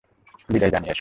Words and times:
বিদায় 0.49 0.71
জানিয়ে 0.71 0.87
এসো। 0.87 0.89